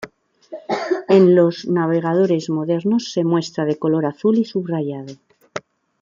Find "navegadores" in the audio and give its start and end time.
1.67-2.49